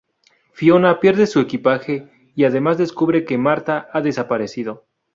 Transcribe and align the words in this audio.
Fiona 0.53 0.99
pierde 0.99 1.27
su 1.27 1.39
equipaje 1.39 2.09
y 2.35 2.45
además 2.45 2.79
descubre 2.79 3.23
que 3.23 3.37
Martha 3.37 3.87
ha 3.93 4.01
desaparecido. 4.01 4.87